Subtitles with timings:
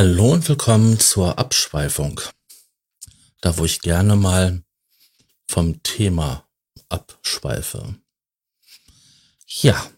[0.00, 2.20] Hallo und willkommen zur Abschweifung.
[3.40, 4.62] Da wo ich gerne mal
[5.48, 6.48] vom Thema
[6.88, 7.96] abschweife.
[9.44, 9.90] Ja,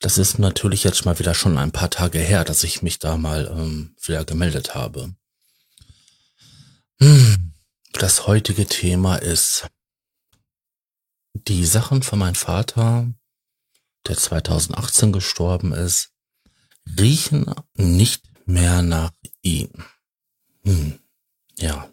[0.00, 3.18] das ist natürlich jetzt mal wieder schon ein paar Tage her, dass ich mich da
[3.18, 5.14] mal ähm, wieder gemeldet habe.
[6.98, 7.52] Hm,
[7.92, 9.66] das heutige Thema ist
[11.34, 13.12] die Sachen von meinem Vater,
[14.08, 16.12] der 2018 gestorben ist,
[16.98, 19.70] riechen nicht mehr nach ihm.
[20.64, 20.98] Hm,
[21.58, 21.90] ja.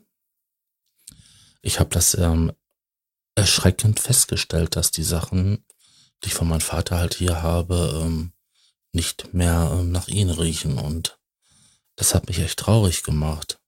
[1.61, 2.53] Ich habe das ähm,
[3.35, 5.65] erschreckend festgestellt, dass die Sachen,
[6.23, 8.33] die ich von meinem Vater halt hier habe, ähm,
[8.91, 10.77] nicht mehr ähm, nach ihm riechen.
[10.77, 11.19] Und
[11.95, 13.61] das hat mich echt traurig gemacht.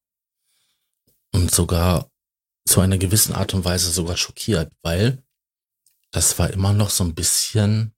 [1.34, 2.12] Und sogar
[2.66, 5.23] zu einer gewissen Art und Weise sogar schockiert, weil
[6.12, 7.93] das war immer noch so ein bisschen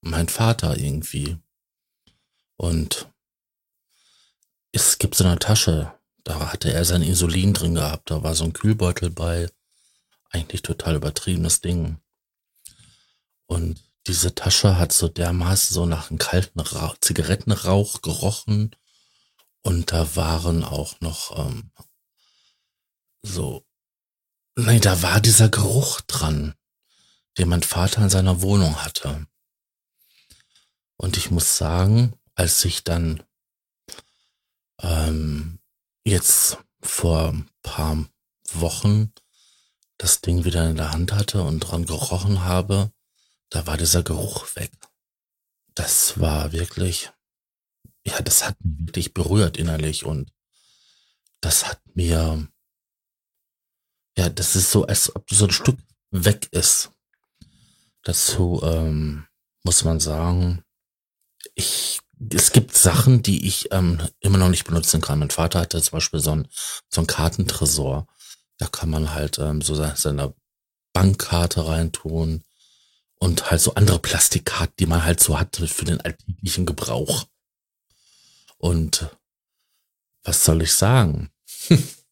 [0.00, 1.38] mein Vater irgendwie.
[2.56, 3.12] Und
[4.74, 5.94] es gibt so eine Tasche,
[6.24, 9.48] da hatte er sein Insulin drin gehabt, da war so ein Kühlbeutel bei.
[10.30, 11.98] Eigentlich total übertriebenes Ding.
[13.46, 18.74] Und diese Tasche hat so dermaßen so nach einem kalten Rauch, Zigarettenrauch gerochen.
[19.62, 21.70] Und da waren auch noch ähm,
[23.22, 23.64] so,
[24.56, 26.54] nein, da war dieser Geruch dran,
[27.38, 29.28] den mein Vater in seiner Wohnung hatte.
[30.96, 33.22] Und ich muss sagen, als ich dann
[34.82, 35.58] ähm,
[36.04, 38.06] jetzt vor ein paar
[38.52, 39.12] Wochen
[39.98, 42.92] das Ding wieder in der Hand hatte und dran gerochen habe,
[43.50, 44.72] da war dieser Geruch weg.
[45.74, 47.10] Das war wirklich,
[48.04, 50.32] ja, das hat mich wirklich berührt innerlich und
[51.40, 52.48] das hat mir,
[54.16, 55.78] ja, das ist so, als ob so ein Stück
[56.10, 56.90] weg ist.
[58.02, 59.26] Dazu ähm,
[59.62, 60.64] muss man sagen,
[61.54, 62.00] ich
[62.32, 65.18] es gibt Sachen, die ich ähm, immer noch nicht benutzen kann.
[65.18, 66.48] Mein Vater hatte zum Beispiel so ein,
[66.88, 68.06] so ein Kartentresor.
[68.58, 70.34] Da kann man halt ähm, so seine
[70.92, 72.44] Bankkarte reintun
[73.16, 77.26] und halt so andere Plastikkarten, die man halt so hat für den alltäglichen Gebrauch.
[78.58, 79.08] Und
[80.22, 81.30] was soll ich sagen?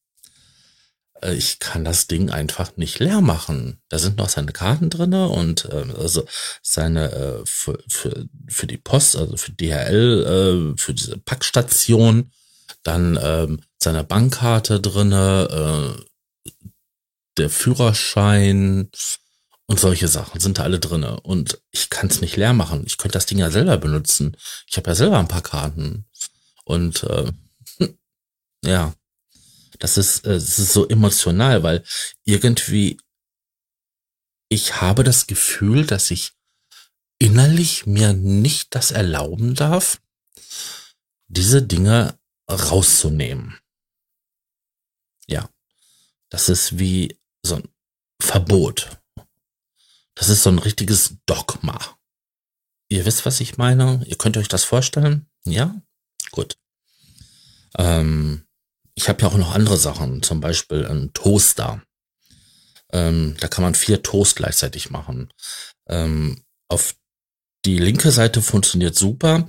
[1.23, 3.81] Äh, ich kann das Ding einfach nicht leer machen.
[3.89, 6.25] Da sind noch seine Karten drinne und äh, also
[6.63, 12.33] seine äh, für, für, für die Post, also für DHL, äh, für diese Packstation,
[12.83, 16.03] dann ähm, seine Bankkarte drinne, äh,
[17.39, 18.91] der Führerschein
[19.67, 22.83] und solche Sachen sind da alle drinne und ich kann es nicht leer machen.
[22.85, 24.37] Ich könnte das Ding ja selber benutzen.
[24.67, 26.05] Ich habe ja selber ein paar Karten
[26.65, 27.33] und äh,
[28.65, 28.93] ja.
[29.79, 31.85] Das ist, äh, das ist so emotional, weil
[32.25, 32.99] irgendwie
[34.53, 36.33] ich habe das Gefühl, dass ich
[37.19, 40.03] innerlich mir nicht das erlauben darf,
[41.29, 42.19] diese Dinge
[42.51, 43.59] rauszunehmen.
[45.27, 45.49] Ja,
[46.29, 47.69] das ist wie so ein
[48.21, 49.01] Verbot.
[50.15, 51.79] Das ist so ein richtiges Dogma.
[52.91, 54.05] Ihr wisst, was ich meine?
[54.07, 55.31] Ihr könnt euch das vorstellen?
[55.45, 55.81] Ja?
[56.31, 56.59] Gut.
[57.79, 58.47] Ähm,
[58.95, 61.83] ich habe ja auch noch andere Sachen, zum Beispiel ein Toaster.
[62.93, 65.33] Ähm, da kann man vier Toast gleichzeitig machen.
[65.89, 66.95] Ähm, auf
[67.65, 69.47] die linke Seite funktioniert super.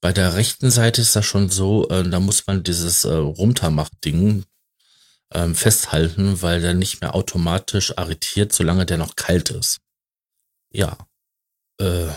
[0.00, 4.44] Bei der rechten Seite ist das schon so, äh, da muss man dieses äh, Runtermach-Ding
[5.32, 9.80] ähm, festhalten, weil der nicht mehr automatisch arretiert, solange der noch kalt ist.
[10.70, 10.98] Ja.
[11.80, 12.10] Äh,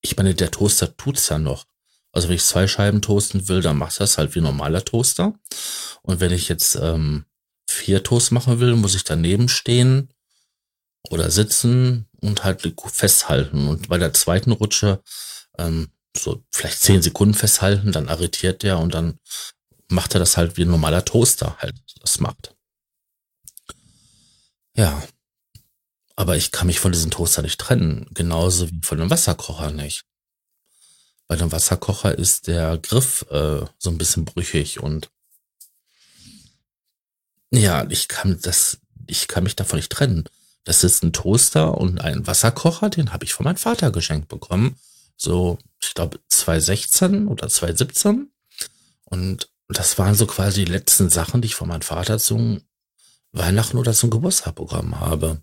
[0.00, 1.66] ich meine, der Toaster tut's ja noch.
[2.12, 5.34] Also wenn ich zwei Scheiben toasten will, dann macht das halt wie normaler Toaster.
[6.02, 7.24] Und wenn ich jetzt ähm,
[7.66, 10.10] vier Toast machen will, muss ich daneben stehen
[11.08, 13.66] oder sitzen und halt festhalten.
[13.66, 15.02] Und bei der zweiten Rutsche
[15.58, 19.18] ähm, so vielleicht zehn Sekunden festhalten, dann arretiert der und dann
[19.88, 22.54] macht er das halt wie ein normaler Toaster halt das macht.
[24.76, 25.02] Ja.
[26.14, 28.06] Aber ich kann mich von diesem Toaster nicht trennen.
[28.12, 30.04] Genauso wie von einem Wasserkocher nicht
[31.32, 35.10] bei dem Wasserkocher ist der Griff äh, so ein bisschen brüchig und
[37.50, 40.28] ja, ich kann das, ich kann mich davon nicht trennen.
[40.64, 44.76] Das ist ein Toaster und ein Wasserkocher, den habe ich von meinem Vater geschenkt bekommen.
[45.16, 48.30] So, ich glaube, 2016 oder 2017.
[49.06, 52.60] Und das waren so quasi die letzten Sachen, die ich von meinem Vater zum
[53.30, 55.42] Weihnachten oder zum Geburtstag bekommen habe.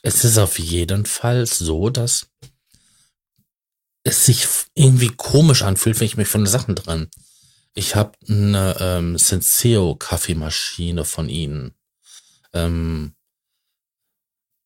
[0.00, 2.28] Es ist auf jeden Fall so, dass
[4.04, 7.08] es sich irgendwie komisch anfühlt, wenn ich mich von den Sachen dran.
[7.74, 11.74] Ich habe eine ähm, Senseo Kaffeemaschine von ihnen.
[12.52, 13.14] Ähm,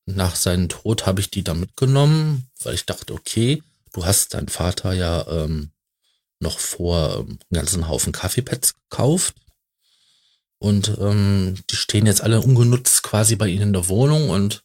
[0.06, 3.62] nach seinem Tod habe ich die da mitgenommen, weil ich dachte, okay,
[3.92, 5.72] du hast deinen Vater ja ähm,
[6.40, 9.34] noch vor ähm, einen ganzen Haufen Kaffeepads gekauft.
[10.58, 14.64] Und ähm, die stehen jetzt alle ungenutzt quasi bei Ihnen in der Wohnung und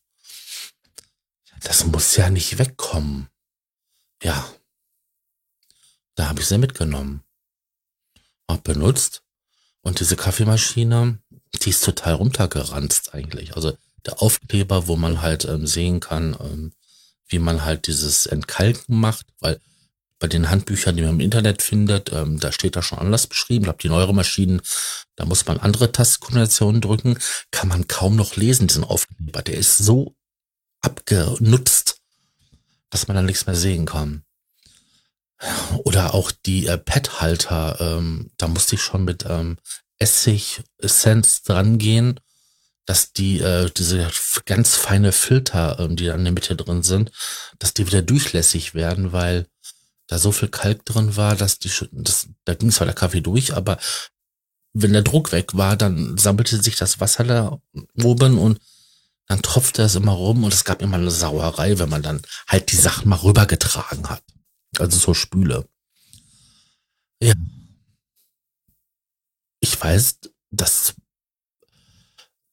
[1.64, 3.28] das muss ja nicht wegkommen.
[4.24, 4.52] Ja.
[6.22, 7.24] Da habe ich sie mitgenommen.
[8.48, 9.24] Hab benutzt.
[9.82, 11.18] Und diese Kaffeemaschine,
[11.64, 13.56] die ist total runtergeranzt eigentlich.
[13.56, 13.76] Also
[14.06, 16.74] der Aufkleber, wo man halt ähm, sehen kann, ähm,
[17.28, 19.60] wie man halt dieses Entkalken macht, weil
[20.20, 23.64] bei den Handbüchern, die man im Internet findet, ähm, da steht da schon anders beschrieben.
[23.64, 24.62] Ich glaube, die neuere Maschinen,
[25.16, 27.18] da muss man andere Tastenkombinationen drücken,
[27.50, 29.42] kann man kaum noch lesen, diesen Aufkleber.
[29.42, 30.16] Der ist so
[30.82, 32.00] abgenutzt,
[32.92, 34.24] dass man da nichts mehr sehen kann.
[35.84, 39.58] Oder auch die äh, Pad-Halter, ähm, da musste ich schon mit ähm,
[40.00, 42.20] Essig-Essenz dran gehen,
[42.86, 44.10] dass die, äh, diese
[44.46, 47.12] ganz feine Filter, ähm, die da in der Mitte drin sind,
[47.60, 49.48] dass die wieder durchlässig werden, weil
[50.08, 53.56] da so viel Kalk drin war, dass die, das, da ging zwar der Kaffee durch,
[53.56, 53.78] aber
[54.74, 57.58] wenn der Druck weg war, dann sammelte sich das Wasser da
[58.04, 58.60] oben und
[59.28, 62.72] dann tropfte es immer rum und es gab immer eine Sauerei, wenn man dann halt
[62.72, 64.24] die Sachen mal rübergetragen hat.
[64.78, 65.68] Also so Spüle.
[67.22, 67.34] Ja.
[69.60, 70.20] Ich weiß,
[70.50, 70.96] dass,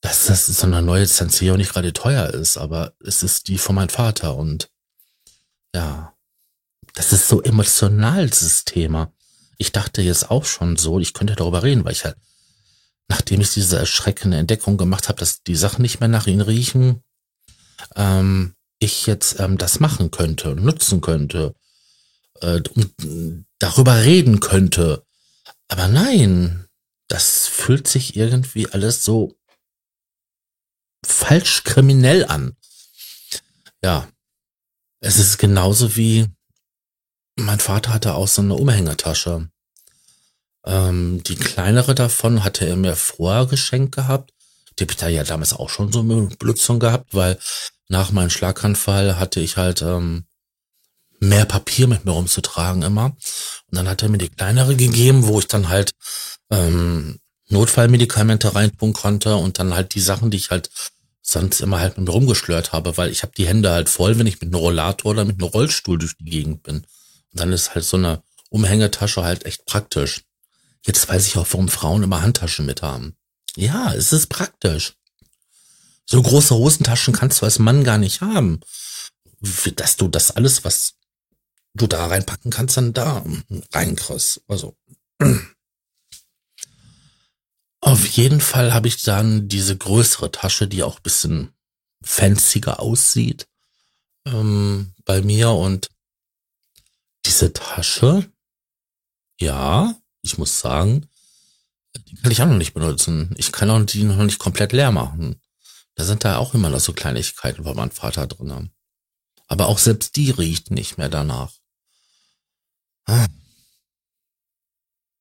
[0.00, 3.76] dass das so eine neue Senseo nicht gerade teuer ist, aber es ist die von
[3.76, 4.70] meinem Vater und
[5.74, 6.14] ja,
[6.94, 9.12] das ist so emotional, dieses Thema.
[9.56, 12.16] Ich dachte jetzt auch schon so, ich könnte darüber reden, weil ich halt,
[13.08, 17.02] nachdem ich diese erschreckende Entdeckung gemacht habe, dass die Sachen nicht mehr nach ihnen riechen,
[17.96, 21.54] ähm, ich jetzt ähm, das machen könnte, nutzen könnte,
[22.40, 22.62] äh,
[23.58, 25.04] darüber reden könnte.
[25.68, 26.66] Aber nein,
[27.08, 29.34] das fühlt sich irgendwie alles so
[31.04, 32.56] falsch kriminell an.
[33.82, 34.08] Ja,
[35.00, 36.26] es ist genauso wie
[37.38, 39.48] mein Vater hatte auch so eine Umhängetasche.
[40.66, 44.32] Ähm, die kleinere davon hatte er mir vorher geschenkt gehabt.
[44.78, 47.38] Die habe ich da ja damals auch schon so eine Benutzung gehabt, weil
[47.88, 50.26] nach meinem Schlaganfall hatte ich halt ähm,
[51.20, 53.06] mehr Papier mit mir rumzutragen immer.
[53.06, 53.16] Und
[53.76, 55.92] dann hat er mir die kleinere gegeben, wo ich dann halt
[56.50, 57.18] ähm,
[57.48, 60.70] Notfallmedikamente reintun konnte und dann halt die Sachen, die ich halt
[61.22, 64.26] sonst immer halt mit mir rumgeschlört habe, weil ich habe die Hände halt voll, wenn
[64.26, 66.76] ich mit einem Rollator oder mit einem Rollstuhl durch die Gegend bin.
[66.78, 66.86] Und
[67.32, 70.22] dann ist halt so eine Umhängetasche halt echt praktisch.
[70.86, 73.14] Jetzt weiß ich auch, warum Frauen immer Handtaschen mit haben.
[73.56, 74.94] Ja, es ist praktisch.
[76.06, 78.60] So große Hosentaschen kannst du als Mann gar nicht haben.
[79.76, 80.94] Dass du das alles, was
[81.74, 83.24] du da reinpacken kannst, dann da
[83.72, 84.42] reinkriegst.
[84.48, 84.76] Also.
[87.80, 91.52] Auf jeden Fall habe ich dann diese größere Tasche, die auch bisschen
[92.02, 93.48] fancier aussieht,
[94.26, 95.90] ähm, bei mir und
[97.24, 98.30] diese Tasche,
[99.40, 101.08] ja, ich muss sagen,
[101.96, 103.34] die kann ich auch noch nicht benutzen.
[103.36, 105.40] Ich kann auch die noch nicht komplett leer machen.
[105.94, 108.70] Da sind da auch immer noch so Kleinigkeiten von meinem Vater drin.
[109.48, 111.52] Aber auch selbst die riecht nicht mehr danach.
[113.06, 113.26] Ah.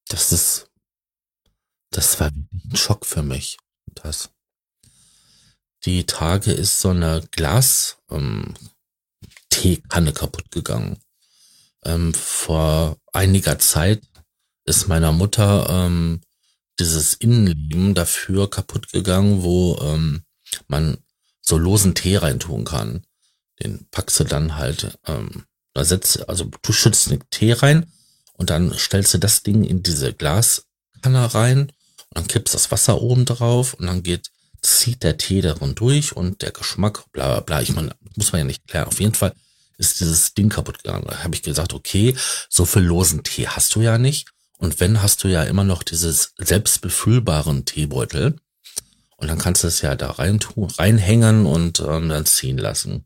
[0.10, 0.70] Das ist,
[1.90, 3.58] das war ein Schock für mich.
[3.96, 4.30] Das.
[5.86, 8.54] Die Tage ist so eine Glas, ähm,
[9.50, 11.02] Teekanne kaputt gegangen
[11.88, 14.04] ähm, vor einiger Zeit
[14.66, 16.22] ist meiner Mutter ähm,
[16.80, 20.24] dieses Innenleben dafür kaputt gegangen, wo ähm,
[20.68, 20.98] man
[21.42, 23.04] so losen Tee reintun kann.
[23.62, 27.92] Den packst du dann halt, ähm, da setzt, also du schützt den Tee rein
[28.34, 31.72] und dann stellst du das Ding in diese Glaskanne rein und
[32.14, 34.30] dann kippst das Wasser oben drauf und dann geht,
[34.62, 37.62] zieht der Tee darin durch und der Geschmack, bla bla bla.
[37.62, 38.88] Ich meine, muss man ja nicht klären.
[38.88, 39.34] Auf jeden Fall
[39.78, 41.06] ist dieses Ding kaputt gegangen.
[41.08, 42.16] Da habe ich gesagt, okay,
[42.50, 44.28] so viel losen Tee hast du ja nicht.
[44.58, 48.36] Und wenn, hast du ja immer noch dieses selbstbefüllbaren Teebeutel.
[49.18, 50.40] Und dann kannst du es ja da rein
[50.78, 53.06] reinhängen und ähm, dann ziehen lassen.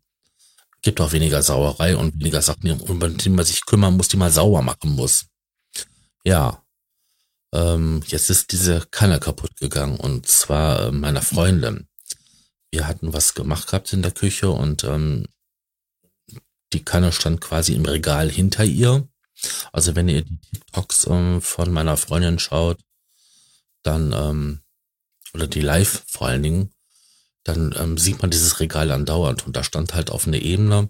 [0.82, 4.32] Gibt auch weniger Sauerei und weniger Sachen, um die man sich kümmern muss, die man
[4.32, 5.26] sauber machen muss.
[6.24, 6.64] Ja.
[7.54, 11.88] Ähm, jetzt ist diese Kanne kaputt gegangen und zwar äh, meiner Freundin.
[12.72, 15.28] Wir hatten was gemacht gehabt in der Küche und ähm,
[16.74, 19.08] die Kanne stand quasi im Regal hinter ihr.
[19.74, 22.80] Also wenn ihr die TikToks ähm, von meiner Freundin schaut,
[23.84, 24.62] dann, ähm,
[25.34, 26.74] oder die live vor allen Dingen,
[27.44, 29.46] dann ähm, sieht man dieses Regal andauernd.
[29.46, 30.90] Und da stand halt auf einer Ebene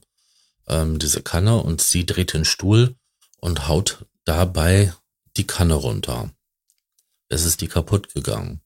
[0.67, 2.95] ähm, diese Kanne und sie dreht den Stuhl
[3.39, 4.93] und haut dabei
[5.37, 6.31] die Kanne runter.
[7.29, 8.61] Es ist die kaputt gegangen.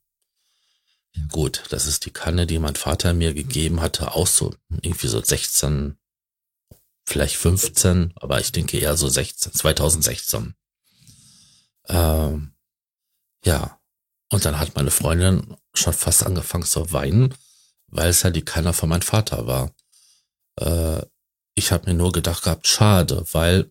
[1.31, 5.23] Gut, das ist die Kanne, die mein Vater mir gegeben hatte, auch so irgendwie so
[5.23, 5.97] 16,
[7.05, 10.55] vielleicht 15, aber ich denke eher so 16, 2016.
[11.87, 12.53] Ähm,
[13.45, 13.79] ja,
[14.29, 17.33] und dann hat meine Freundin schon fast angefangen zu weinen,
[17.87, 19.71] weil es ja die Kanne von meinem Vater war.
[20.59, 21.05] Äh,
[21.55, 23.69] ich habe mir nur gedacht gehabt, schade, weil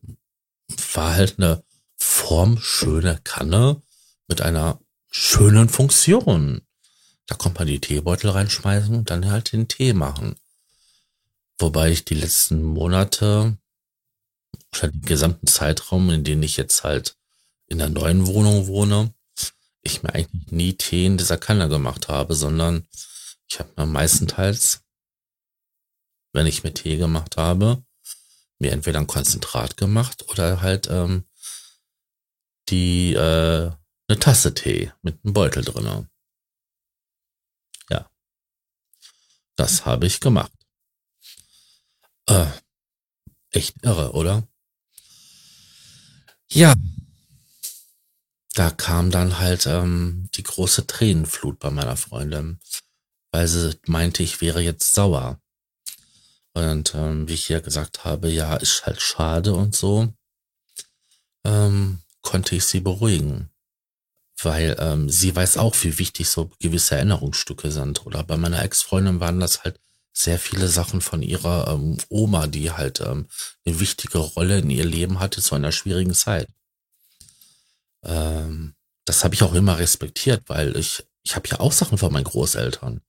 [0.95, 1.63] war halt eine
[1.97, 3.83] formschöne Kanne
[4.29, 4.81] mit einer
[5.11, 6.63] schönen Funktion.
[7.27, 10.37] Da kommt man die Teebeutel reinschmeißen und dann halt den Tee machen.
[11.59, 13.57] Wobei ich die letzten Monate
[14.73, 17.17] oder den gesamten Zeitraum, in dem ich jetzt halt
[17.67, 19.15] in der neuen Wohnung wohne,
[19.83, 22.87] ich mir eigentlich nie Tee in dieser Kanne gemacht habe, sondern
[23.55, 24.83] ich habe mir meistenteils,
[26.33, 27.85] wenn ich mir Tee gemacht habe,
[28.59, 31.25] mir entweder ein Konzentrat gemacht oder halt ähm,
[32.69, 33.71] die äh,
[34.09, 36.11] eine Tasse Tee mit einem Beutel drinne.
[37.91, 38.11] Ja,
[39.55, 40.51] das habe ich gemacht.
[42.27, 42.51] Äh,
[43.51, 44.49] echt irre, oder?
[46.51, 46.75] Ja,
[48.55, 52.59] da kam dann halt ähm, die große Tränenflut bei meiner Freundin,
[53.35, 55.41] weil sie meinte, ich wäre jetzt sauer.
[56.53, 60.15] Und ähm, wie ich ja gesagt habe, ja, ist halt schade und so,
[61.45, 63.51] ähm, konnte ich sie beruhigen.
[64.41, 68.07] Weil ähm, sie weiß auch, wie wichtig so gewisse Erinnerungsstücke sind.
[68.07, 69.81] Oder bei meiner Ex-Freundin waren das halt
[70.13, 73.27] sehr viele Sachen von ihrer ähm, Oma, die halt ähm,
[73.67, 76.47] eine wichtige Rolle in ihr Leben hatte zu einer schwierigen Zeit.
[78.05, 78.77] Ähm,
[79.07, 82.23] das habe ich auch immer respektiert, weil ich, ich habe ja auch Sachen von meinen
[82.23, 83.01] Großeltern.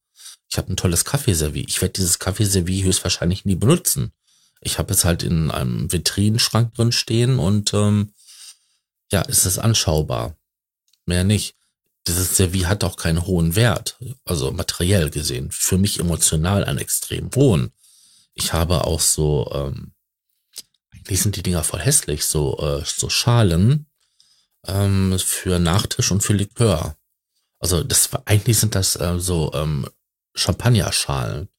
[0.55, 1.65] Ich habe ein tolles Kaffeeservie.
[1.67, 4.13] Ich werde dieses Kaffeeservie höchstwahrscheinlich nie benutzen.
[4.61, 8.13] Ich habe es halt in einem Vitrinenschrank drin stehen und ähm,
[9.11, 10.37] ja, es ist anschaubar.
[11.05, 11.57] Mehr nicht.
[12.07, 15.51] Dieses Servie hat auch keinen hohen Wert, also materiell gesehen.
[15.51, 17.73] Für mich emotional einen extrem hohen.
[18.33, 19.91] Ich habe auch so, ähm,
[20.93, 23.87] eigentlich sind die Dinger voll hässlich, so, äh, so Schalen
[24.65, 26.95] ähm, für Nachtisch und für Likör.
[27.59, 29.85] Also das eigentlich sind das äh, so ähm,
[30.35, 31.49] Champagnerschalen.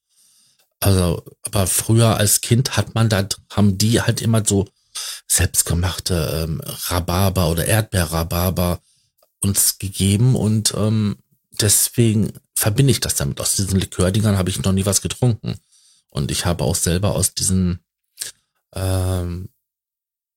[0.81, 4.69] Also, aber früher als Kind hat man da, haben die halt immer so
[5.27, 8.81] selbstgemachte ähm, Rhabarber oder Erdbeerrhabarber
[9.41, 11.17] uns gegeben und ähm,
[11.61, 13.41] deswegen verbinde ich das damit.
[13.41, 15.59] Aus diesen Likördingern habe ich noch nie was getrunken.
[16.11, 17.81] Und ich habe auch selber aus diesen
[18.75, 19.51] ähm,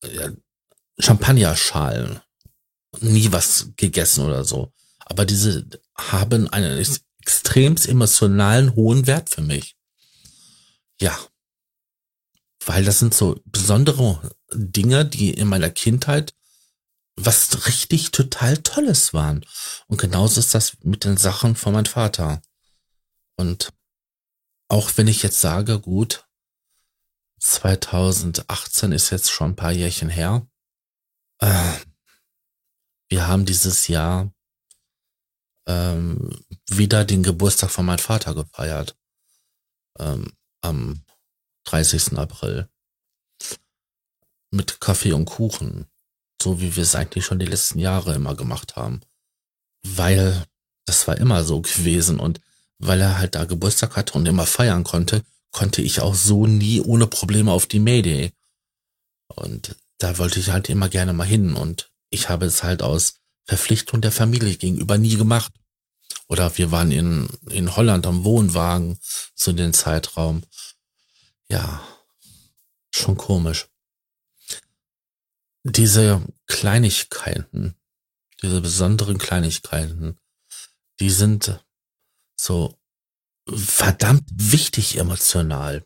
[0.03, 0.29] ja,
[0.99, 2.19] Champagnerschalen
[2.99, 4.73] nie was gegessen oder so.
[5.05, 5.65] Aber diese
[5.95, 6.77] haben einen
[7.19, 9.75] extrem emotionalen hohen Wert für mich.
[10.99, 11.17] Ja.
[12.65, 16.33] Weil das sind so besondere Dinge, die in meiner Kindheit
[17.25, 19.45] was richtig total Tolles waren.
[19.87, 22.41] Und genauso ist das mit den Sachen von meinem Vater.
[23.35, 23.73] Und
[24.69, 26.27] auch wenn ich jetzt sage, gut,
[27.39, 30.47] 2018 ist jetzt schon ein paar Jährchen her,
[31.39, 31.73] äh,
[33.09, 34.31] wir haben dieses Jahr
[35.67, 36.45] ähm,
[36.77, 38.95] wieder den Geburtstag von meinem Vater gefeiert.
[39.97, 41.03] Ähm, am
[41.65, 42.17] 30.
[42.17, 42.69] April.
[44.51, 45.87] Mit Kaffee und Kuchen.
[46.41, 49.01] So wie wir es eigentlich schon die letzten Jahre immer gemacht haben.
[49.85, 50.45] Weil
[50.85, 52.41] das war immer so gewesen und
[52.79, 56.81] weil er halt da Geburtstag hatte und immer feiern konnte, konnte ich auch so nie
[56.81, 58.31] ohne Probleme auf die Mayday.
[59.27, 63.15] Und da wollte ich halt immer gerne mal hin und ich habe es halt aus
[63.45, 65.53] Verpflichtung der Familie gegenüber nie gemacht.
[66.29, 68.99] Oder wir waren in, in Holland am Wohnwagen
[69.35, 70.43] zu dem Zeitraum.
[71.49, 71.83] Ja,
[72.93, 73.67] schon komisch.
[75.63, 77.75] Diese Kleinigkeiten,
[78.41, 80.19] diese besonderen Kleinigkeiten,
[80.99, 81.59] die sind
[82.39, 82.77] so
[83.47, 85.83] verdammt wichtig emotional.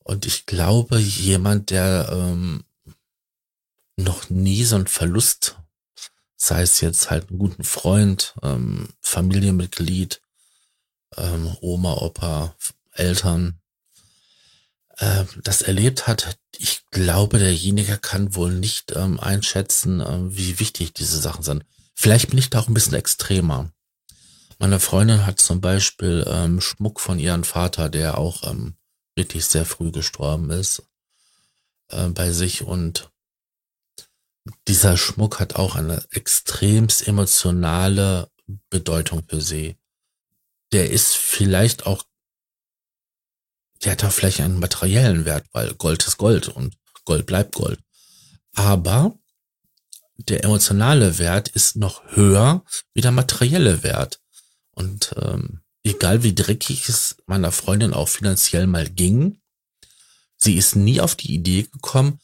[0.00, 2.64] Und ich glaube, jemand, der ähm,
[3.96, 5.56] noch nie so einen Verlust,
[6.46, 10.20] sei es jetzt halt einen guten Freund, ähm, Familienmitglied,
[11.16, 12.54] ähm, Oma, Opa,
[12.92, 13.60] Eltern,
[14.98, 20.92] äh, das erlebt hat, ich glaube, derjenige kann wohl nicht ähm, einschätzen, äh, wie wichtig
[20.92, 21.64] diese Sachen sind.
[21.94, 23.70] Vielleicht bin ich da auch ein bisschen extremer.
[24.58, 28.76] Meine Freundin hat zum Beispiel ähm, Schmuck von ihrem Vater, der auch ähm,
[29.16, 30.82] wirklich sehr früh gestorben ist,
[31.88, 33.10] äh, bei sich und
[34.68, 38.30] dieser Schmuck hat auch eine extremst emotionale
[38.70, 39.76] Bedeutung für sie.
[40.72, 42.04] Der ist vielleicht auch,
[43.82, 47.80] der hat auch vielleicht einen materiellen Wert, weil Gold ist Gold und Gold bleibt Gold.
[48.54, 49.18] Aber
[50.16, 54.20] der emotionale Wert ist noch höher wie der materielle Wert.
[54.72, 59.40] Und ähm, egal wie dreckig es meiner Freundin auch finanziell mal ging,
[60.36, 62.20] Sie ist nie auf die Idee gekommen,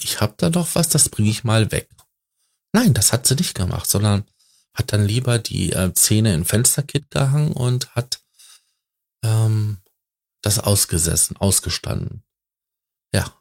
[0.00, 1.88] ich habe da doch was, das bringe ich mal weg.
[2.72, 4.24] Nein, das hat sie nicht gemacht, sondern
[4.74, 8.20] hat dann lieber die äh, Zähne in Fensterkit gehangen und hat
[9.22, 9.78] ähm,
[10.40, 12.22] das ausgesessen, ausgestanden.
[13.12, 13.32] Ja.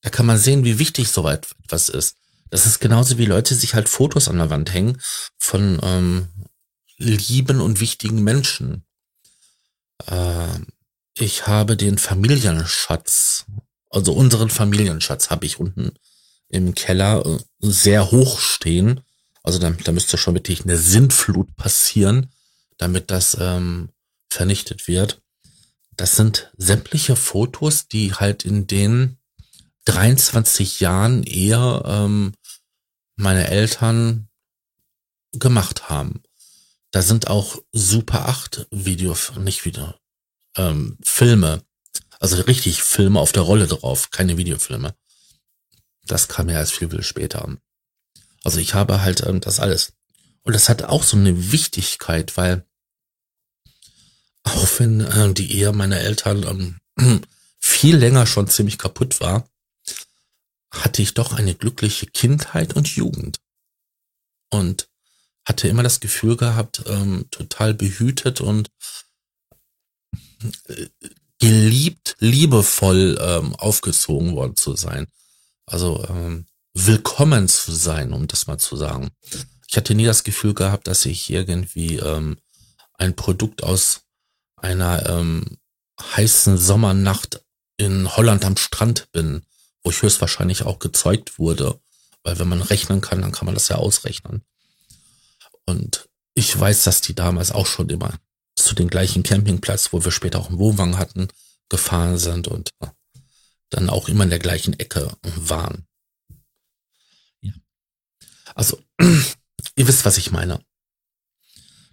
[0.00, 2.16] Da kann man sehen, wie wichtig so etwas ist.
[2.50, 5.00] Das ist genauso wie Leute sich halt Fotos an der Wand hängen
[5.38, 6.28] von ähm,
[6.98, 8.84] lieben und wichtigen Menschen.
[10.06, 10.58] Äh,
[11.14, 13.46] ich habe den Familienschatz,
[13.92, 15.92] also unseren Familienschatz habe ich unten
[16.48, 19.00] im Keller äh, sehr hoch stehen.
[19.42, 22.30] Also da, da müsste schon wirklich eine Sintflut passieren,
[22.78, 23.90] damit das ähm,
[24.30, 25.20] vernichtet wird.
[25.96, 29.18] Das sind sämtliche Fotos, die halt in den
[29.84, 32.32] 23 Jahren eher ähm,
[33.16, 34.28] meine Eltern
[35.32, 36.22] gemacht haben.
[36.92, 39.98] Da sind auch Super 8 Video, nicht wieder,
[40.56, 41.62] ähm, Filme.
[42.22, 44.94] Also richtig Filme auf der Rolle drauf, keine Videofilme.
[46.06, 47.52] Das kam ja erst viel, viel später.
[48.44, 49.94] Also ich habe halt ähm, das alles.
[50.44, 52.64] Und das hat auch so eine Wichtigkeit, weil
[54.44, 57.22] auch wenn äh, die Ehe meiner Eltern ähm,
[57.58, 59.48] viel länger schon ziemlich kaputt war,
[60.70, 63.40] hatte ich doch eine glückliche Kindheit und Jugend.
[64.48, 64.88] Und
[65.44, 68.70] hatte immer das Gefühl gehabt, ähm, total behütet und
[70.68, 70.88] äh,
[71.42, 75.08] geliebt, liebevoll ähm, aufgezogen worden zu sein.
[75.66, 79.10] Also ähm, willkommen zu sein, um das mal zu sagen.
[79.66, 82.38] Ich hatte nie das Gefühl gehabt, dass ich irgendwie ähm,
[82.94, 84.02] ein Produkt aus
[84.54, 85.58] einer ähm,
[86.00, 87.44] heißen Sommernacht
[87.76, 89.44] in Holland am Strand bin,
[89.82, 91.80] wo ich höchstwahrscheinlich auch gezeugt wurde.
[92.22, 94.44] Weil wenn man rechnen kann, dann kann man das ja ausrechnen.
[95.66, 98.14] Und ich weiß, dass die damals auch schon immer
[98.72, 101.28] zu den gleichen Campingplatz, wo wir später auch einen Wohnwagen hatten,
[101.68, 102.70] gefahren sind und
[103.68, 105.86] dann auch immer in der gleichen Ecke waren.
[107.42, 107.52] Ja.
[108.54, 110.64] Also, ihr wisst, was ich meine.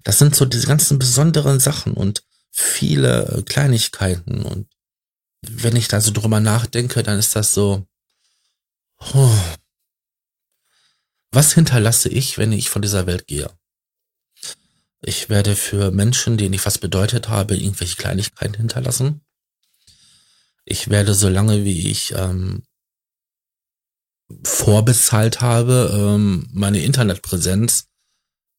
[0.03, 4.69] Das sind so diese ganzen besonderen Sachen und viele äh, Kleinigkeiten und
[5.41, 7.85] wenn ich da so drüber nachdenke, dann ist das so,
[9.13, 9.37] oh,
[11.31, 13.51] was hinterlasse ich, wenn ich von dieser Welt gehe?
[15.01, 19.21] Ich werde für Menschen, denen ich was bedeutet habe, irgendwelche Kleinigkeiten hinterlassen.
[20.65, 22.63] Ich werde so lange, wie ich ähm,
[24.43, 27.87] vorbezahlt habe, ähm, meine Internetpräsenz,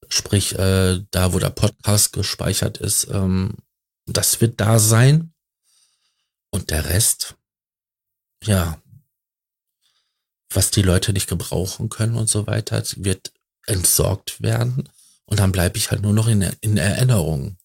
[0.08, 3.56] sprich äh, da, wo der Podcast gespeichert ist, ähm,
[4.06, 5.32] das wird da sein.
[6.52, 7.36] Und der Rest,
[8.42, 8.82] ja,
[10.52, 13.32] was die Leute nicht gebrauchen können und so weiter, wird
[13.66, 14.88] entsorgt werden.
[15.30, 17.56] Und dann bleibe ich halt nur noch in, in Erinnerung.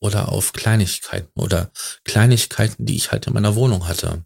[0.00, 1.70] Oder auf Kleinigkeiten oder
[2.04, 4.24] Kleinigkeiten, die ich halt in meiner Wohnung hatte.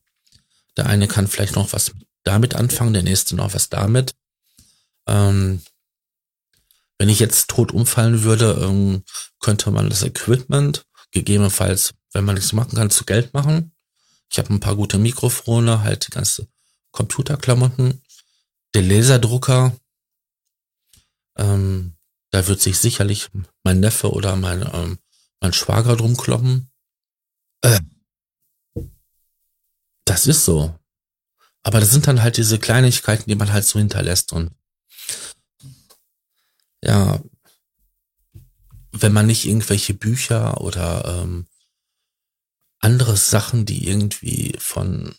[0.77, 1.93] Der eine kann vielleicht noch was
[2.25, 4.15] damit anfangen, der nächste noch was damit.
[5.07, 5.63] Ähm,
[6.99, 9.05] wenn ich jetzt tot umfallen würde, ähm,
[9.39, 13.73] könnte man das Equipment gegebenenfalls, wenn man nichts machen kann, zu Geld machen.
[14.31, 16.49] Ich habe ein paar gute Mikrofone, halt die ganze
[16.91, 18.03] Computerklamotten.
[18.75, 19.77] Der Laserdrucker,
[21.37, 21.96] ähm,
[22.37, 23.31] da wird sich sicherlich
[23.63, 24.99] mein Neffe oder mein, ähm,
[25.41, 26.71] mein Schwager drum kloppen.
[27.63, 27.81] Äh,
[30.05, 30.79] das ist so.
[31.63, 34.51] Aber das sind dann halt diese Kleinigkeiten, die man halt so hinterlässt und
[36.83, 37.23] ja,
[38.93, 41.47] wenn man nicht irgendwelche Bücher oder ähm,
[42.81, 45.17] andere Sachen, die irgendwie von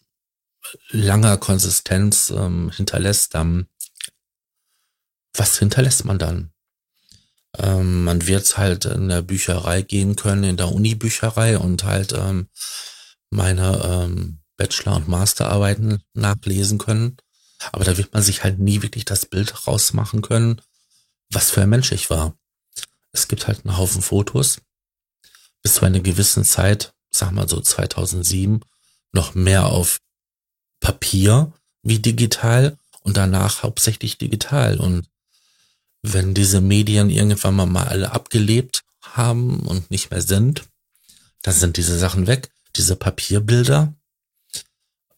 [0.89, 3.67] langer Konsistenz ähm, hinterlässt, dann
[5.33, 6.53] was hinterlässt man dann?
[7.57, 12.47] Ähm, man wird halt in der Bücherei gehen können, in der Uni-Bücherei und halt ähm,
[13.29, 17.17] meine ähm, Bachelor- und Masterarbeiten nachlesen können.
[17.71, 20.61] Aber da wird man sich halt nie wirklich das Bild rausmachen können,
[21.31, 22.35] was für ein Mensch ich war
[23.17, 24.61] es gibt halt einen Haufen Fotos.
[25.63, 28.61] Bis zu einer gewissen Zeit, sag mal so 2007,
[29.11, 29.99] noch mehr auf
[30.79, 34.79] Papier wie digital und danach hauptsächlich digital.
[34.79, 35.07] Und
[36.03, 40.63] wenn diese Medien irgendwann mal alle abgelebt haben und nicht mehr sind,
[41.41, 42.49] dann sind diese Sachen weg.
[42.75, 43.93] Diese Papierbilder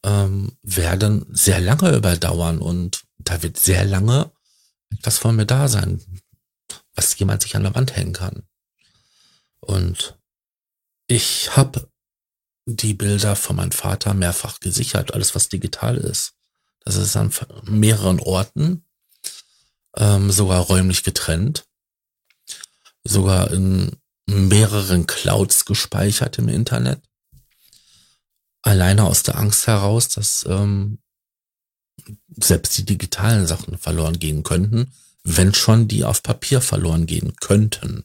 [0.04, 4.30] ähm, werden sehr lange überdauern und da wird sehr lange
[4.90, 6.00] etwas von mir da sein
[6.94, 8.42] was jemand sich an der Wand hängen kann.
[9.60, 10.18] Und
[11.06, 11.88] ich habe
[12.66, 16.34] die Bilder von meinem Vater mehrfach gesichert, alles was digital ist.
[16.84, 17.32] Das ist an
[17.64, 18.84] mehreren Orten,
[19.96, 21.66] ähm, sogar räumlich getrennt,
[23.04, 27.00] sogar in mehreren Clouds gespeichert im Internet.
[28.62, 30.98] alleine aus der Angst heraus, dass ähm,
[32.28, 34.92] selbst die digitalen Sachen verloren gehen könnten,
[35.24, 38.04] wenn schon die auf Papier verloren gehen könnten.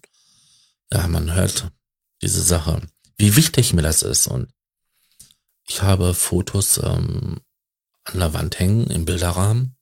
[0.92, 1.72] Ja, man hört
[2.22, 2.82] diese Sache,
[3.18, 4.28] wie wichtig mir das ist.
[4.28, 4.50] Und
[5.68, 7.42] ich habe Fotos ähm,
[8.04, 9.75] an der Wand hängen im Bilderrahmen.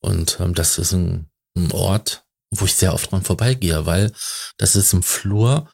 [0.00, 4.12] Und ähm, das ist ein, ein Ort, wo ich sehr oft dran vorbeigehe, weil
[4.56, 5.70] das ist im Flur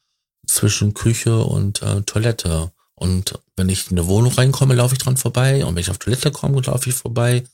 [0.47, 2.73] zwischen Küche und äh, Toilette.
[2.95, 5.65] Und wenn ich in eine Wohnung reinkomme, laufe ich dran vorbei.
[5.65, 7.47] Und wenn ich auf Toilette komme, laufe ich vorbei.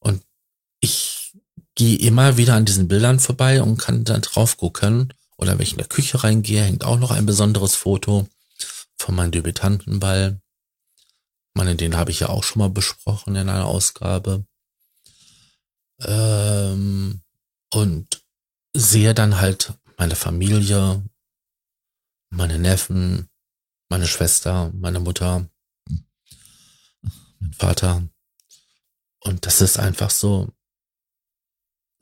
[0.00, 0.22] Und
[0.80, 1.32] ich
[1.74, 5.12] gehe immer wieder an diesen Bildern vorbei und kann dann drauf gucken.
[5.36, 8.26] Oder wenn ich in der Küche reingehe, hängt auch noch ein besonderes Foto
[8.98, 10.40] von meinem Debütantenball.
[11.54, 14.44] Meine, den habe ich ja auch schon mal besprochen in einer Ausgabe.
[16.00, 17.20] Ähm,
[17.72, 18.24] und
[18.74, 21.02] sehe dann halt meine Familie,
[22.30, 23.28] meine Neffen,
[23.88, 25.48] meine Schwester, meine Mutter,
[27.40, 28.02] mein Vater.
[29.20, 30.52] Und das ist einfach so,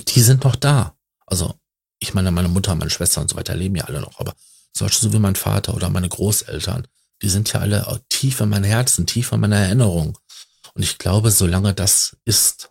[0.00, 0.96] die sind noch da.
[1.26, 1.54] Also,
[2.00, 4.34] ich meine, meine Mutter, meine Schwester und so weiter leben ja alle noch, aber
[4.76, 6.86] solche so wie mein Vater oder meine Großeltern,
[7.22, 10.18] die sind ja alle tief in mein Herzen, tief in meiner Erinnerung.
[10.74, 12.70] Und ich glaube, solange das ist,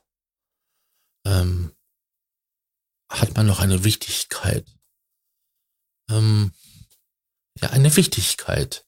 [1.25, 1.71] ähm,
[3.09, 4.65] hat man noch eine Wichtigkeit.
[6.09, 6.51] Ähm,
[7.61, 8.85] ja, eine Wichtigkeit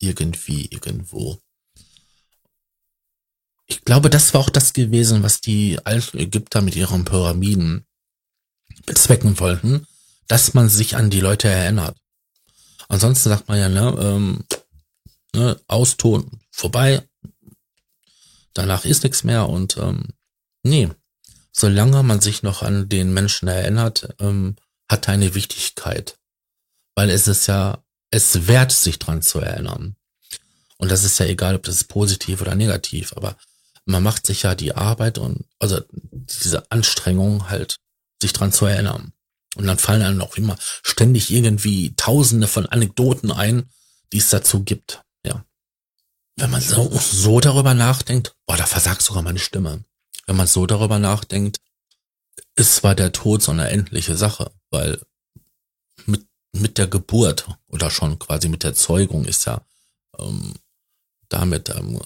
[0.00, 1.38] irgendwie, irgendwo.
[3.66, 7.86] Ich glaube, das war auch das gewesen, was die alten Ägypter mit ihren Pyramiden
[8.86, 9.86] bezwecken wollten,
[10.26, 11.96] dass man sich an die Leute erinnert.
[12.88, 14.44] Ansonsten sagt man ja, ne, ähm,
[15.34, 17.06] ne Auston vorbei,
[18.54, 20.08] danach ist nichts mehr und ähm,
[20.62, 20.88] nee,
[21.58, 24.56] solange man sich noch an den Menschen erinnert, ähm,
[24.90, 26.16] hat eine Wichtigkeit.
[26.94, 29.96] Weil es ist ja es wert, sich dran zu erinnern.
[30.78, 33.36] Und das ist ja egal, ob das positiv oder negativ, aber
[33.84, 37.78] man macht sich ja die Arbeit und also diese Anstrengung halt,
[38.20, 39.12] sich dran zu erinnern.
[39.56, 43.70] Und dann fallen einem auch immer ständig irgendwie tausende von Anekdoten ein,
[44.12, 45.02] die es dazu gibt.
[45.24, 45.44] Ja.
[46.36, 49.82] Wenn man so, so darüber nachdenkt, boah, da versagt sogar meine Stimme.
[50.28, 51.62] Wenn man so darüber nachdenkt,
[52.54, 55.00] ist zwar der Tod so eine endliche Sache, weil
[56.04, 59.64] mit, mit der Geburt oder schon quasi mit der Zeugung ist ja
[60.18, 60.54] ähm,
[61.30, 61.98] damit ähm,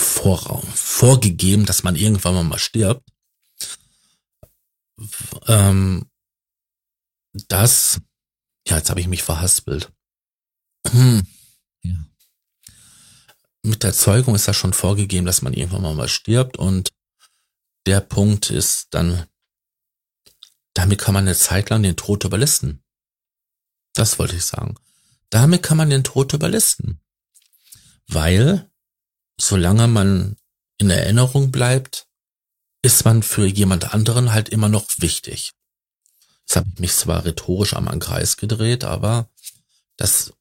[0.00, 3.06] vor, vorgegeben, dass man irgendwann mal stirbt.
[5.46, 6.10] Ähm,
[7.48, 8.00] das,
[8.66, 9.92] ja, jetzt habe ich mich verhaspelt.
[10.86, 11.26] Hm.
[11.82, 11.96] Ja.
[13.78, 16.92] Mit der Zeugung ist ja schon vorgegeben, dass man irgendwann mal stirbt und
[17.86, 19.28] der Punkt ist dann,
[20.74, 22.82] damit kann man eine Zeit lang den Tod überlisten.
[23.94, 24.74] Das wollte ich sagen.
[25.30, 27.00] Damit kann man den Tod überlisten.
[28.08, 28.68] Weil,
[29.40, 30.36] solange man
[30.78, 32.08] in Erinnerung bleibt,
[32.82, 35.52] ist man für jemand anderen halt immer noch wichtig.
[36.40, 39.30] Jetzt habe ich mich zwar rhetorisch am Kreis gedreht, aber
[39.96, 40.32] das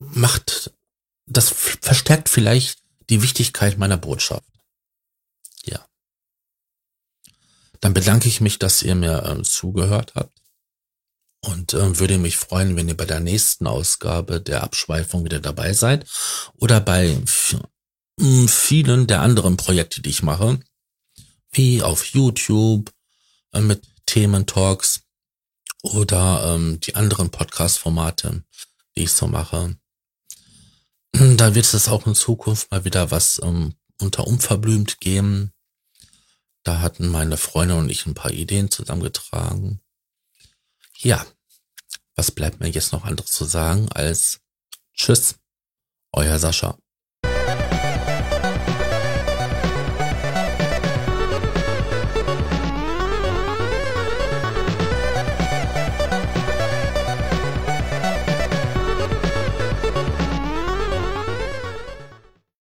[0.00, 0.72] macht,
[1.26, 2.78] das verstärkt vielleicht
[3.10, 4.48] die Wichtigkeit meiner Botschaft.
[5.64, 5.86] Ja.
[7.80, 10.40] Dann bedanke ich mich, dass ihr mir äh, zugehört habt
[11.40, 15.72] und äh, würde mich freuen, wenn ihr bei der nächsten Ausgabe der Abschweifung wieder dabei
[15.72, 16.06] seid
[16.54, 17.18] oder bei
[18.46, 20.60] vielen der anderen Projekte, die ich mache,
[21.50, 22.92] wie auf YouTube
[23.52, 25.02] äh, mit Thementalks
[25.82, 28.42] oder ähm, die anderen Podcast-Formate,
[28.96, 29.76] die ich so mache.
[31.36, 35.52] Da wird es auch in Zukunft mal wieder was ähm, unter unverblümt geben.
[36.64, 39.80] Da hatten meine Freunde und ich ein paar Ideen zusammengetragen.
[40.98, 41.24] Ja,
[42.16, 44.40] was bleibt mir jetzt noch anderes zu sagen als
[44.94, 45.36] Tschüss,
[46.12, 46.78] euer Sascha.